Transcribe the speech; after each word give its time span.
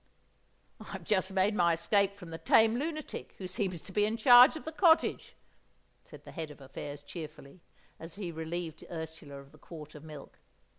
"I've 0.79 1.03
just 1.03 1.31
made 1.31 1.53
my 1.53 1.73
escape 1.73 2.15
from 2.17 2.31
the 2.31 2.39
tame 2.39 2.73
lunatic 2.75 3.35
who 3.37 3.45
seems 3.47 3.83
to 3.83 3.91
be 3.91 4.03
in 4.03 4.17
charge 4.17 4.55
of 4.57 4.65
the 4.65 4.71
cottage," 4.71 5.35
said 6.05 6.25
the 6.25 6.31
Head 6.31 6.49
of 6.49 6.59
Affairs 6.59 7.03
cheerfully, 7.03 7.61
as 7.99 8.15
he 8.15 8.31
relieved 8.31 8.83
Ursula 8.89 9.37
of 9.39 9.51
the 9.51 9.59
quart 9.59 9.93
of 9.93 10.03
milk. 10.03 10.39